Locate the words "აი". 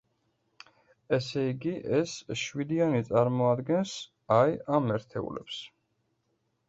4.41-4.59